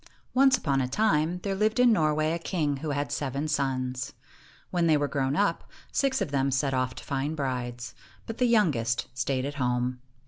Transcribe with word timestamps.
Once 0.33 0.57
upon 0.57 0.81
a 0.81 0.87
time, 0.87 1.39
there 1.43 1.53
lived 1.53 1.79
in 1.79 1.93
Norway 1.93 2.31
a 2.31 2.39
king 2.39 2.77
who 2.77 2.89
had 2.89 3.11
seven 3.11 3.47
sons. 3.47 4.13
When 4.71 4.87
they 4.87 4.97
were 4.97 5.07
grown 5.07 5.35
up, 5.35 5.69
six 5.91 6.21
of 6.21 6.31
them 6.31 6.49
set 6.49 6.73
off 6.73 6.95
to 6.95 7.03
find 7.03 7.35
brides, 7.37 7.93
but 8.25 8.39
the 8.39 8.47
youngest 8.47 9.05
stayed 9.13 9.45
at 9.45 9.53
home. 9.61 10.01